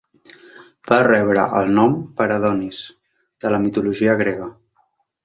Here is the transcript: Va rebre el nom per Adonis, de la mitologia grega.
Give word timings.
Va 0.91 0.97
rebre 1.07 1.43
el 1.59 1.69
nom 1.79 1.93
per 2.21 2.27
Adonis, 2.37 2.79
de 3.45 3.53
la 3.57 3.61
mitologia 3.67 4.17
grega. 4.23 4.49